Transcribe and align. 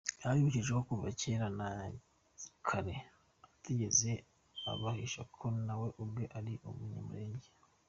Yabibukije 0.21 0.71
ko 0.77 0.81
kuva 0.89 1.07
kera 1.19 1.47
na 1.57 1.69
kare 2.67 2.95
atigeze 3.45 4.11
abahisha 4.71 5.21
ko 5.35 5.45
nawe 5.65 5.87
ubwe 6.03 6.23
ari 6.37 6.53
umunyamulenge. 6.69 7.49